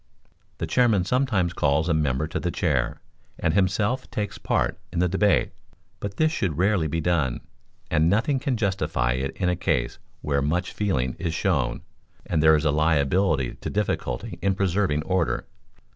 [0.57, 2.99] The chairman sometimes calls a member to the chair,
[3.37, 5.51] and himself takes part in the debate.
[5.99, 7.41] But this should rarely be done,
[7.91, 11.83] and nothing can justify it in a case where much feeling is shown,
[12.25, 15.45] and there is a liability to difficulty in preserving order.